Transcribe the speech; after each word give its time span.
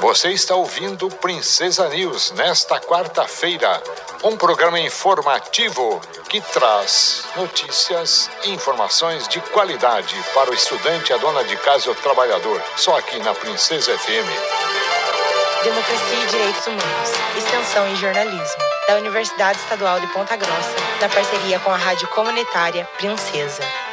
Você 0.00 0.30
está 0.30 0.54
ouvindo 0.54 1.10
Princesa 1.16 1.86
News 1.90 2.30
nesta 2.30 2.80
quarta-feira, 2.80 3.82
um 4.24 4.34
programa 4.34 4.80
informativo 4.80 6.00
que 6.26 6.40
traz 6.40 7.26
notícias 7.36 8.30
e 8.44 8.50
informações 8.50 9.28
de 9.28 9.40
qualidade 9.40 10.16
para 10.32 10.50
o 10.50 10.54
estudante, 10.54 11.12
a 11.12 11.18
dona 11.18 11.44
de 11.44 11.54
casa 11.58 11.88
e 11.88 11.90
o 11.90 11.94
trabalhador, 11.94 12.62
só 12.76 12.96
aqui 12.98 13.18
na 13.18 13.34
Princesa 13.34 13.96
FM. 13.98 14.28
Democracia 15.64 16.24
e 16.24 16.26
Direitos 16.28 16.66
Humanos, 16.66 17.10
Extensão 17.36 17.86
em 17.86 17.96
Jornalismo, 17.96 18.62
da 18.88 18.96
Universidade 18.96 19.58
Estadual 19.58 20.00
de 20.00 20.06
Ponta 20.06 20.34
Grossa, 20.34 20.76
na 20.98 21.10
parceria 21.10 21.60
com 21.60 21.70
a 21.70 21.76
Rádio 21.76 22.08
Comunitária 22.08 22.88
Princesa. 22.96 23.89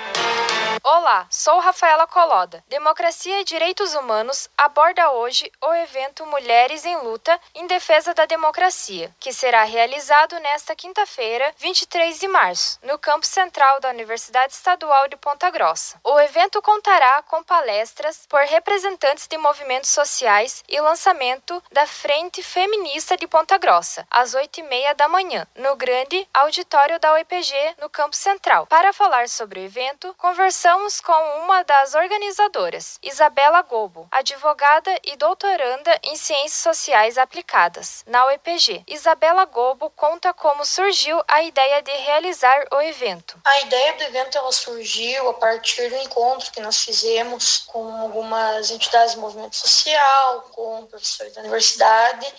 Olá, 0.90 1.28
sou 1.30 1.60
Rafaela 1.60 2.08
Coloda. 2.08 2.64
Democracia 2.70 3.42
e 3.42 3.44
Direitos 3.44 3.94
Humanos 3.94 4.50
aborda 4.58 5.12
hoje 5.12 5.52
o 5.62 5.74
evento 5.74 6.26
Mulheres 6.26 6.86
em 6.86 6.96
Luta 7.02 7.38
em 7.54 7.68
Defesa 7.68 8.14
da 8.14 8.26
Democracia, 8.26 9.14
que 9.20 9.34
será 9.34 9.64
realizado 9.64 10.40
nesta 10.40 10.74
quinta-feira, 10.78 11.54
23 11.58 12.18
de 12.18 12.30
março, 12.30 12.80
no 12.84 12.98
campus 12.98 13.28
central 13.28 13.82
da 13.82 13.90
Universidade 13.90 14.54
Estadual 14.54 15.10
de 15.10 15.18
Ponta 15.18 15.50
Grossa. 15.50 16.00
O 16.06 16.18
evento 16.22 16.62
contará 16.62 17.22
com 17.24 17.44
palestras 17.44 18.26
por 18.26 18.40
representantes 18.44 19.28
de 19.28 19.38
movimentos 19.38 19.90
sociais 19.90 20.64
e 20.70 20.80
lançamento 20.80 21.62
da 21.70 21.86
Frente 21.86 22.42
Feminista 22.42 23.18
de 23.18 23.28
Ponta 23.28 23.58
Grossa, 23.58 24.08
às 24.10 24.34
8h30 24.34 24.94
da 24.94 25.10
manhã, 25.10 25.46
no 25.54 25.76
grande 25.76 26.26
auditório 26.34 26.98
da 26.98 27.12
UEPG, 27.12 27.76
no 27.82 27.90
campus 27.90 28.20
central. 28.20 28.66
Para 28.68 28.94
falar 28.94 29.28
sobre 29.28 29.60
o 29.60 29.64
evento, 29.64 30.16
conversamos 30.18 30.77
Conversamos 30.78 31.02
com 31.02 31.44
uma 31.44 31.64
das 31.64 31.96
organizadoras, 31.96 33.00
Isabela 33.02 33.64
Gobo, 33.64 34.08
advogada 34.12 34.96
e 35.04 35.18
doutoranda 35.18 36.00
em 36.04 36.16
Ciências 36.16 36.62
Sociais 36.62 37.18
Aplicadas, 37.18 38.04
na 38.06 38.26
UEPG. 38.28 38.84
Isabela 38.88 39.46
Gobo 39.46 39.90
conta 39.90 40.34
como 40.34 40.64
surgiu 40.64 41.22
a 41.28 41.42
ideia 41.42 41.82
de 41.82 41.92
realizar 41.92 42.68
o 42.72 42.80
evento. 42.80 43.42
A 43.44 43.62
ideia 43.62 43.94
do 43.94 44.04
evento 44.04 44.38
ela 44.38 44.52
surgiu 44.52 45.28
a 45.30 45.34
partir 45.34 45.90
do 45.90 45.98
encontro 45.98 46.52
que 46.52 46.62
nós 46.62 46.84
fizemos 46.84 47.58
com 47.66 48.02
algumas 48.02 48.70
entidades 48.70 49.16
do 49.16 49.22
movimento 49.22 49.56
social, 49.56 50.42
com 50.52 50.86
professores 50.86 51.34
da 51.34 51.42
universidade, 51.42 52.32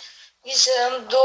visando 0.45 1.19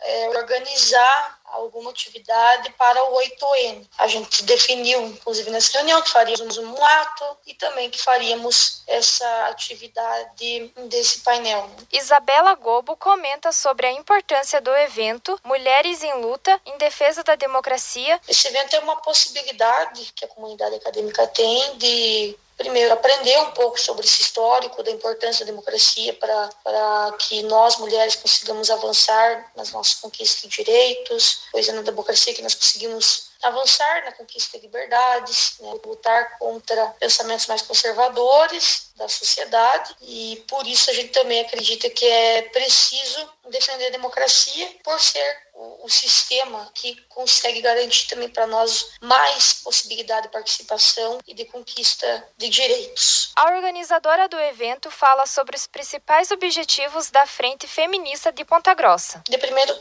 é, 0.00 0.28
organizar 0.28 1.33
alguma 1.54 1.90
atividade 1.90 2.70
para 2.72 3.02
o 3.04 3.16
8N. 3.18 3.86
A 3.98 4.08
gente 4.08 4.42
definiu, 4.44 5.06
inclusive 5.06 5.50
nessa 5.50 5.78
reunião, 5.78 6.02
que 6.02 6.10
faríamos 6.10 6.58
um 6.58 6.84
ato 6.84 7.24
e 7.46 7.54
também 7.54 7.90
que 7.90 8.00
faríamos 8.00 8.82
essa 8.86 9.46
atividade 9.46 10.72
desse 10.88 11.20
painel. 11.20 11.70
Isabela 11.92 12.54
Gobo 12.54 12.96
comenta 12.96 13.52
sobre 13.52 13.86
a 13.86 13.92
importância 13.92 14.60
do 14.60 14.74
evento 14.74 15.38
Mulheres 15.44 16.02
em 16.02 16.14
Luta 16.20 16.60
em 16.66 16.76
Defesa 16.78 17.22
da 17.22 17.34
Democracia. 17.34 18.20
Esse 18.28 18.48
evento 18.48 18.74
é 18.74 18.80
uma 18.80 18.96
possibilidade 18.96 20.12
que 20.14 20.24
a 20.24 20.28
comunidade 20.28 20.74
acadêmica 20.76 21.26
tem 21.28 21.76
de 21.78 22.36
primeiro, 22.56 22.92
aprender 22.92 23.38
um 23.40 23.50
pouco 23.50 23.78
sobre 23.78 24.04
esse 24.06 24.22
histórico 24.22 24.82
da 24.82 24.90
importância 24.90 25.44
da 25.44 25.50
democracia 25.50 26.14
para, 26.14 26.50
para 26.62 27.12
que 27.18 27.42
nós, 27.44 27.76
mulheres, 27.78 28.16
consigamos 28.16 28.70
avançar 28.70 29.50
nas 29.56 29.72
nossas 29.72 29.94
conquistas 29.94 30.42
de 30.42 30.48
direitos, 30.48 31.40
pois 31.50 31.68
é 31.68 31.72
na 31.72 31.82
democracia 31.82 32.34
que 32.34 32.42
nós 32.42 32.54
conseguimos 32.54 33.33
avançar 33.44 34.04
na 34.04 34.12
conquista 34.12 34.58
de 34.58 34.64
liberdades, 34.66 35.56
né, 35.60 35.74
lutar 35.84 36.38
contra 36.38 36.86
pensamentos 36.98 37.46
mais 37.46 37.62
conservadores 37.62 38.90
da 38.96 39.08
sociedade 39.08 39.94
e 40.02 40.44
por 40.48 40.66
isso 40.66 40.90
a 40.90 40.94
gente 40.94 41.10
também 41.10 41.40
acredita 41.40 41.90
que 41.90 42.06
é 42.06 42.42
preciso 42.42 43.28
defender 43.48 43.88
a 43.88 43.90
democracia 43.90 44.70
por 44.82 44.98
ser 45.00 45.44
o, 45.54 45.86
o 45.86 45.90
sistema 45.90 46.70
que 46.74 46.96
consegue 47.08 47.60
garantir 47.60 48.08
também 48.08 48.28
para 48.28 48.46
nós 48.46 48.92
mais 49.00 49.54
possibilidade 49.54 50.26
de 50.26 50.32
participação 50.32 51.20
e 51.26 51.34
de 51.34 51.44
conquista 51.44 52.26
de 52.36 52.48
direitos. 52.48 53.32
A 53.36 53.54
organizadora 53.54 54.28
do 54.28 54.38
evento 54.38 54.90
fala 54.90 55.26
sobre 55.26 55.56
os 55.56 55.66
principais 55.66 56.30
objetivos 56.30 57.10
da 57.10 57.26
Frente 57.26 57.66
Feminista 57.66 58.32
de 58.32 58.44
Ponta 58.44 58.74
Grossa. 58.74 59.22
De 59.28 59.38
primeiro 59.38 59.74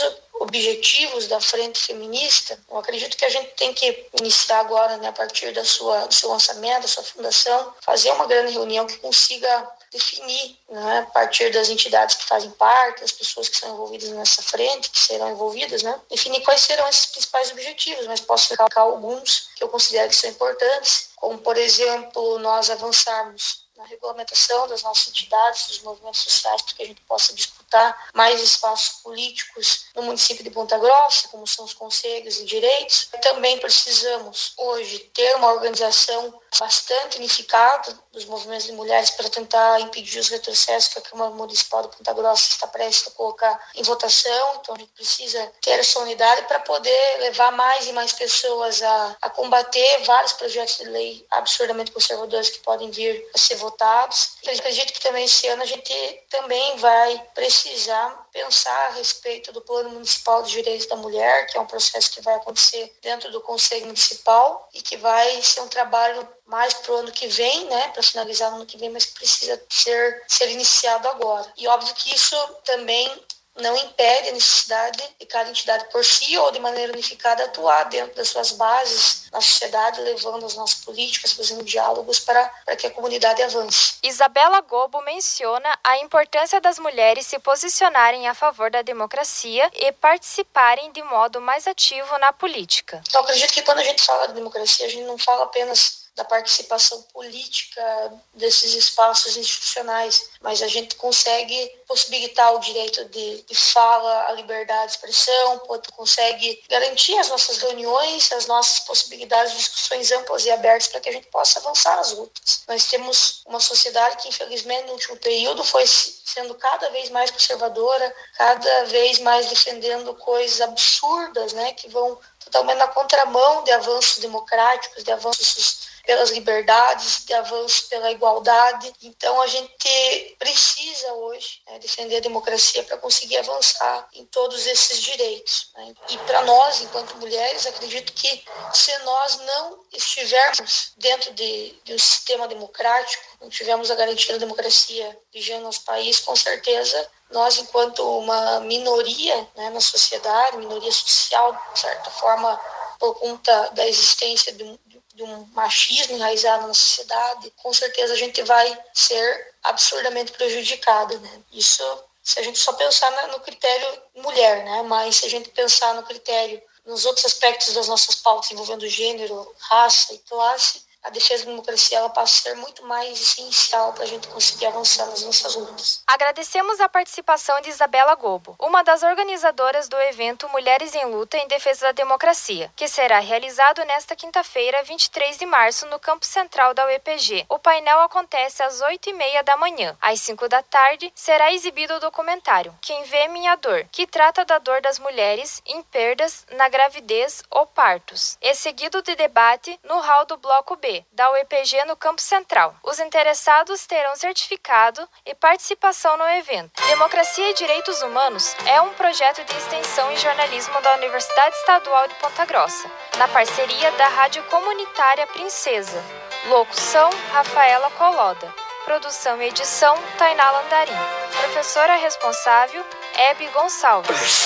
objetivos 0.43 1.27
da 1.27 1.39
frente 1.39 1.79
feminista, 1.79 2.59
eu 2.69 2.77
acredito 2.77 3.15
que 3.15 3.25
a 3.25 3.29
gente 3.29 3.47
tem 3.55 3.73
que 3.73 4.07
iniciar 4.19 4.59
agora, 4.59 4.97
né, 4.97 5.07
a 5.07 5.13
partir 5.13 5.53
da 5.53 5.63
sua, 5.63 6.05
do 6.05 6.13
seu 6.13 6.29
lançamento, 6.29 6.81
da 6.81 6.87
sua 6.87 7.03
fundação, 7.03 7.73
fazer 7.81 8.11
uma 8.11 8.27
grande 8.27 8.51
reunião 8.51 8.85
que 8.85 8.97
consiga 8.97 9.71
definir, 9.91 10.57
né, 10.69 10.99
a 10.99 11.11
partir 11.11 11.49
das 11.51 11.69
entidades 11.69 12.15
que 12.15 12.25
fazem 12.25 12.51
parte, 12.51 13.01
das 13.01 13.11
pessoas 13.11 13.47
que 13.47 13.57
são 13.57 13.73
envolvidas 13.73 14.09
nessa 14.09 14.41
frente, 14.41 14.89
que 14.89 14.99
serão 14.99 15.31
envolvidas, 15.31 15.81
né, 15.81 15.99
definir 16.09 16.41
quais 16.41 16.61
serão 16.61 16.87
esses 16.89 17.05
principais 17.05 17.51
objetivos, 17.51 18.05
mas 18.05 18.19
posso 18.19 18.49
recalcar 18.49 18.83
alguns 18.83 19.49
que 19.55 19.63
eu 19.63 19.69
considero 19.69 20.09
que 20.09 20.15
são 20.15 20.29
importantes, 20.29 21.09
como, 21.15 21.37
por 21.37 21.57
exemplo, 21.57 22.37
nós 22.39 22.69
avançarmos 22.69 23.63
regulamentação 23.85 24.67
das 24.67 24.83
nossas 24.83 25.09
entidades, 25.09 25.67
dos 25.67 25.81
movimentos 25.81 26.21
sociais, 26.21 26.61
para 26.61 26.75
que 26.75 26.83
a 26.83 26.85
gente 26.85 27.01
possa 27.01 27.33
disputar 27.33 28.09
mais 28.13 28.41
espaços 28.41 29.01
políticos 29.01 29.85
no 29.95 30.03
município 30.03 30.43
de 30.43 30.51
Ponta 30.51 30.77
Grossa, 30.77 31.27
como 31.29 31.47
são 31.47 31.65
os 31.65 31.73
conselhos 31.73 32.39
e 32.39 32.45
direitos. 32.45 33.09
Também 33.21 33.57
precisamos, 33.59 34.53
hoje, 34.57 34.99
ter 35.13 35.35
uma 35.35 35.53
organização 35.53 36.41
bastante 36.59 37.17
unificada 37.17 37.97
dos 38.11 38.25
movimentos 38.25 38.65
de 38.65 38.71
mulheres 38.71 39.09
para 39.11 39.29
tentar 39.29 39.79
impedir 39.81 40.19
os 40.19 40.29
retrocessos 40.29 40.93
que 40.93 40.99
a 40.99 41.01
Câmara 41.01 41.31
Municipal 41.31 41.81
de 41.83 41.95
Ponta 41.95 42.13
Grossa 42.13 42.51
está 42.51 42.67
prestes 42.67 43.07
a 43.07 43.11
colocar 43.11 43.69
em 43.75 43.83
votação. 43.83 44.59
Então, 44.59 44.75
a 44.75 44.79
gente 44.79 44.91
precisa 44.91 45.51
ter 45.61 45.79
essa 45.79 45.99
unidade 45.99 46.43
para 46.43 46.59
poder 46.59 47.17
levar 47.19 47.51
mais 47.51 47.87
e 47.87 47.93
mais 47.93 48.13
pessoas 48.13 48.81
a, 48.81 49.17
a 49.21 49.29
combater 49.29 50.03
vários 50.05 50.33
projetos 50.33 50.77
de 50.77 50.85
lei 50.85 51.25
absurdamente 51.31 51.91
conservadores 51.91 52.49
que 52.49 52.59
podem 52.59 52.91
vir 52.91 53.27
a 53.33 53.37
ser 53.37 53.55
votados. 53.55 54.33
Eu 54.43 54.53
acredito 54.53 54.93
que 54.93 55.01
também 55.01 55.25
esse 55.25 55.47
ano 55.47 55.63
a 55.63 55.65
gente 55.65 56.23
também 56.29 56.77
vai 56.77 57.17
precisar 57.33 58.27
pensar 58.31 58.87
a 58.87 58.91
respeito 58.91 59.51
do 59.51 59.61
Plano 59.61 59.89
Municipal 59.89 60.43
de 60.43 60.51
Direitos 60.51 60.87
da 60.87 60.95
Mulher, 60.95 61.47
que 61.47 61.57
é 61.57 61.61
um 61.61 61.65
processo 61.65 62.11
que 62.11 62.21
vai 62.21 62.35
acontecer 62.35 62.93
dentro 63.01 63.31
do 63.31 63.41
Conselho 63.41 63.85
Municipal 63.85 64.67
e 64.73 64.81
que 64.81 64.97
vai 64.97 65.41
ser 65.41 65.61
um 65.61 65.67
trabalho 65.67 66.27
mais 66.45 66.73
para 66.73 66.91
o 66.93 66.97
ano 66.97 67.11
que 67.11 67.27
vem, 67.27 67.65
né, 67.65 67.87
para 67.89 68.03
finalizar 68.03 68.51
no 68.51 68.57
ano 68.57 68.65
que 68.65 68.77
vem, 68.77 68.89
mas 68.89 69.05
precisa 69.05 69.61
ser, 69.69 70.23
ser 70.27 70.49
iniciado 70.49 71.07
agora. 71.07 71.51
E 71.57 71.67
óbvio 71.67 71.93
que 71.95 72.13
isso 72.13 72.35
também 72.65 73.09
não 73.55 73.75
impede 73.77 74.29
a 74.29 74.31
necessidade 74.31 75.03
de 75.19 75.25
cada 75.27 75.49
entidade 75.49 75.85
por 75.91 76.03
si 76.03 76.35
ou 76.37 76.51
de 76.51 76.59
maneira 76.59 76.91
unificada 76.91 77.45
atuar 77.45 77.83
dentro 77.83 78.15
das 78.15 78.29
suas 78.29 78.51
bases 78.51 79.29
na 79.31 79.39
sociedade, 79.39 80.01
levando 80.01 80.45
as 80.45 80.55
nossas 80.55 80.83
políticas, 80.83 81.33
fazendo 81.33 81.63
diálogos 81.63 82.19
para, 82.19 82.45
para 82.65 82.75
que 82.75 82.87
a 82.87 82.91
comunidade 82.91 83.41
avance. 83.43 83.95
Isabela 84.01 84.61
Gobo 84.61 85.01
menciona 85.01 85.77
a 85.83 85.99
importância 85.99 86.59
das 86.59 86.79
mulheres 86.79 87.27
se 87.27 87.37
posicionarem 87.39 88.27
a 88.27 88.33
favor 88.33 88.71
da 88.71 88.81
democracia 88.81 89.69
e 89.73 89.91
participarem 89.91 90.91
de 90.91 91.03
modo 91.03 91.39
mais 91.39 91.67
ativo 91.67 92.17
na 92.17 92.33
política. 92.33 93.03
Então, 93.07 93.21
acredito 93.21 93.53
que 93.53 93.61
quando 93.61 93.79
a 93.79 93.83
gente 93.83 94.03
fala 94.03 94.27
de 94.27 94.33
democracia, 94.33 94.87
a 94.87 94.89
gente 94.89 95.05
não 95.05 95.17
fala 95.17 95.43
apenas 95.43 96.02
da 96.15 96.23
participação 96.23 97.01
política 97.13 98.13
desses 98.33 98.73
espaços 98.73 99.35
institucionais, 99.35 100.29
mas 100.41 100.61
a 100.61 100.67
gente 100.67 100.95
consegue 100.95 101.67
possibilitar 101.87 102.53
o 102.53 102.59
direito 102.59 103.05
de, 103.05 103.41
de 103.41 103.55
fala, 103.55 104.27
a 104.27 104.31
liberdade 104.33 104.87
de 104.87 104.91
expressão, 104.91 105.59
consegue 105.95 106.63
garantir 106.69 107.17
as 107.17 107.29
nossas 107.29 107.57
reuniões, 107.57 108.31
as 108.31 108.45
nossas 108.45 108.79
possibilidades 108.79 109.53
de 109.53 109.57
discussões 109.57 110.11
amplas 110.11 110.45
e 110.45 110.51
abertas 110.51 110.87
para 110.87 111.01
que 111.01 111.09
a 111.09 111.13
gente 111.13 111.27
possa 111.27 111.59
avançar 111.59 111.95
nas 111.95 112.11
lutas. 112.11 112.63
Nós 112.67 112.85
temos 112.87 113.41
uma 113.45 113.59
sociedade 113.59 114.17
que, 114.17 114.29
infelizmente, 114.29 114.87
no 114.87 114.93
último 114.93 115.17
período 115.17 115.63
foi 115.63 115.85
sendo 115.87 116.55
cada 116.55 116.89
vez 116.89 117.09
mais 117.09 117.31
conservadora, 117.31 118.15
cada 118.37 118.85
vez 118.85 119.19
mais 119.19 119.47
defendendo 119.47 120.13
coisas 120.15 120.61
absurdas, 120.61 121.53
né, 121.53 121.73
que 121.73 121.89
vão 121.89 122.19
totalmente 122.53 122.77
na 122.77 122.87
contramão 122.87 123.63
de 123.63 123.71
avanços 123.71 124.19
democráticos, 124.19 125.03
de 125.03 125.11
avanços 125.11 125.91
pelas 126.05 126.29
liberdades, 126.29 127.25
de 127.25 127.33
avanço 127.33 127.87
pela 127.89 128.11
igualdade. 128.11 128.93
Então 129.01 129.41
a 129.41 129.47
gente 129.47 130.35
precisa 130.37 131.13
hoje 131.13 131.61
né, 131.65 131.79
defender 131.79 132.17
a 132.17 132.21
democracia 132.21 132.83
para 132.83 132.97
conseguir 132.97 133.37
avançar 133.37 134.07
em 134.13 134.25
todos 134.25 134.67
esses 134.67 135.01
direitos. 135.01 135.71
Né? 135.75 135.93
E 136.09 136.17
para 136.19 136.43
nós, 136.43 136.81
enquanto 136.81 137.17
mulheres, 137.17 137.65
acredito 137.65 138.13
que 138.13 138.43
se 138.73 138.95
nós 138.99 139.37
não 139.37 139.79
estivermos 139.91 140.91
dentro 140.97 141.33
de, 141.33 141.71
de 141.83 141.93
um 141.93 141.99
sistema 141.99 142.47
democrático, 142.47 143.23
não 143.41 143.49
tivermos 143.49 143.89
a 143.89 143.95
garantia 143.95 144.33
da 144.33 144.39
democracia 144.39 145.17
vigente 145.33 145.63
nosso 145.63 145.83
país, 145.85 146.19
com 146.19 146.35
certeza 146.35 147.09
nós, 147.33 147.57
enquanto 147.57 147.99
uma 148.19 148.59
minoria 148.61 149.47
né, 149.55 149.69
na 149.71 149.81
sociedade, 149.81 150.57
minoria 150.57 150.91
social, 150.91 151.59
de 151.73 151.79
certa 151.79 152.09
forma, 152.11 152.59
por 152.99 153.15
conta 153.15 153.69
da 153.71 153.85
existência 153.87 154.53
de, 154.53 154.79
de 155.15 155.23
um 155.23 155.45
machismo 155.53 156.15
enraizado 156.15 156.67
na 156.67 156.73
sociedade, 156.73 157.51
com 157.61 157.73
certeza 157.73 158.13
a 158.13 158.17
gente 158.17 158.41
vai 158.43 158.79
ser 158.93 159.55
absurdamente 159.63 160.31
prejudicado, 160.31 161.19
né? 161.19 161.41
Isso 161.51 161.83
se 162.23 162.39
a 162.39 162.43
gente 162.43 162.57
só 162.57 162.71
pensar 162.73 163.11
no 163.27 163.39
critério 163.41 164.01
mulher, 164.15 164.63
né? 164.63 164.81
Mas 164.83 165.17
se 165.17 165.25
a 165.25 165.29
gente 165.29 165.49
pensar 165.49 165.93
no 165.95 166.03
critério 166.03 166.61
nos 166.85 167.05
outros 167.05 167.25
aspectos 167.25 167.73
das 167.73 167.87
nossas 167.87 168.15
pautas 168.15 168.51
envolvendo 168.51 168.87
gênero, 168.87 169.53
raça 169.57 170.13
e 170.13 170.19
classe, 170.19 170.83
a 171.03 171.09
defesa 171.09 171.45
da 171.45 171.51
democracia 171.51 171.97
ela 171.97 172.09
passa 172.09 172.49
a 172.49 172.53
ser 172.53 172.55
muito 172.55 172.85
mais 172.85 173.19
essencial 173.19 173.93
para 173.93 174.03
a 174.03 174.07
gente 174.07 174.27
conseguir 174.27 174.65
avançar 174.67 175.05
nas 175.07 175.21
nossas 175.23 175.55
lutas. 175.55 176.01
Agradecemos 176.07 176.79
a 176.79 176.87
participação 176.87 177.59
de 177.61 177.69
Isabela 177.69 178.15
Gobo, 178.15 178.55
uma 178.59 178.83
das 178.83 179.03
organizadoras 179.03 179.87
do 179.87 179.99
evento 180.01 180.47
Mulheres 180.49 180.95
em 180.95 181.05
Luta 181.05 181.37
em 181.37 181.47
Defesa 181.47 181.87
da 181.87 181.91
Democracia, 181.91 182.71
que 182.75 182.87
será 182.87 183.19
realizado 183.19 183.83
nesta 183.85 184.15
quinta-feira, 184.15 184.83
23 184.83 185.37
de 185.37 185.45
março, 185.45 185.85
no 185.87 185.99
campo 185.99 186.25
central 186.25 186.73
da 186.73 186.85
UEPG. 186.85 187.45
O 187.49 187.59
painel 187.59 187.99
acontece 188.01 188.63
às 188.63 188.81
8h30 188.81 189.43
da 189.43 189.57
manhã. 189.57 189.97
Às 190.01 190.21
5 190.21 190.47
da 190.47 190.61
tarde, 190.63 191.11
será 191.15 191.51
exibido 191.51 191.95
o 191.95 191.99
documentário 191.99 192.75
Quem 192.81 193.03
Vê 193.03 193.27
Minha 193.27 193.55
Dor, 193.55 193.85
que 193.91 194.07
trata 194.07 194.45
da 194.45 194.57
dor 194.57 194.81
das 194.81 194.99
mulheres 194.99 195.61
em 195.65 195.81
perdas 195.83 196.45
na 196.51 196.69
gravidez 196.69 197.43
ou 197.49 197.65
partos, 197.65 198.37
e 198.41 198.53
seguido 198.55 199.01
de 199.01 199.15
debate 199.15 199.79
no 199.83 199.99
hall 199.99 200.25
do 200.25 200.37
Bloco 200.37 200.75
B, 200.75 200.92
da 201.11 201.31
UEPG 201.31 201.85
no 201.85 201.95
Campo 201.95 202.21
Central. 202.21 202.75
Os 202.83 202.99
interessados 202.99 203.85
terão 203.87 204.15
certificado 204.15 205.07
e 205.25 205.33
participação 205.33 206.17
no 206.17 206.29
evento. 206.29 206.81
Democracia 206.87 207.49
e 207.49 207.53
Direitos 207.53 208.01
Humanos 208.01 208.55
é 208.65 208.81
um 208.81 208.93
projeto 208.93 209.43
de 209.43 209.57
extensão 209.57 210.11
em 210.11 210.17
jornalismo 210.17 210.79
da 210.81 210.95
Universidade 210.95 211.55
Estadual 211.55 212.07
de 212.07 212.15
Ponta 212.15 212.45
Grossa, 212.45 212.89
na 213.17 213.27
parceria 213.27 213.91
da 213.93 214.07
Rádio 214.09 214.43
Comunitária 214.43 215.25
Princesa. 215.27 216.03
Locução: 216.47 217.09
Rafaela 217.31 217.89
Coloda. 217.91 218.53
Produção 218.83 219.41
e 219.41 219.47
edição: 219.47 219.97
Tainá 220.17 220.51
Landarim. 220.51 220.91
Professora 221.39 221.95
responsável: 221.95 222.85
Hebe 223.15 223.47
Gonçalves. 223.47 224.43